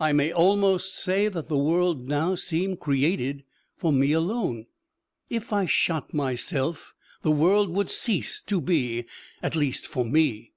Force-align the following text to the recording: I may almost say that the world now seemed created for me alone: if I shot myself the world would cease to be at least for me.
I 0.00 0.10
may 0.12 0.32
almost 0.32 0.96
say 0.96 1.28
that 1.28 1.48
the 1.48 1.56
world 1.56 2.08
now 2.08 2.34
seemed 2.34 2.80
created 2.80 3.44
for 3.76 3.92
me 3.92 4.10
alone: 4.10 4.66
if 5.28 5.52
I 5.52 5.66
shot 5.66 6.12
myself 6.12 6.92
the 7.22 7.30
world 7.30 7.68
would 7.70 7.88
cease 7.88 8.42
to 8.48 8.60
be 8.60 9.04
at 9.40 9.54
least 9.54 9.86
for 9.86 10.04
me. 10.04 10.54